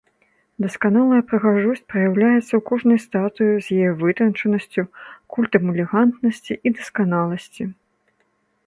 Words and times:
Дасканалая 0.63 1.19
прыгажосць 1.31 1.83
праяўляецца 1.93 2.41
ў 2.55 2.61
кожнай 2.69 2.99
статуі 3.05 3.53
з 3.67 3.77
яе 3.77 3.91
вытанчанасцю, 4.01 4.83
культам 5.37 5.63
элегантнасці 5.77 6.53
і 6.61 6.75
дасканаласці. 6.81 7.63